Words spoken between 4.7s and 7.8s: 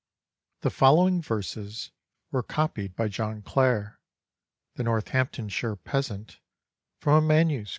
the Northamptonshire peasant, from a MS.